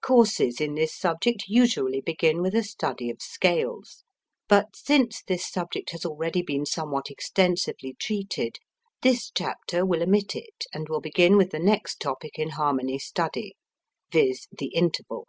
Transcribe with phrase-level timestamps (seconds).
[0.00, 4.04] Courses in this subject usually begin with a study of scales,
[4.48, 8.56] but since this subject has already been somewhat extensively treated,
[9.02, 13.54] this chapter will omit it, and will begin with the next topic in harmony study,
[14.10, 14.48] viz.
[14.50, 15.26] the interval.)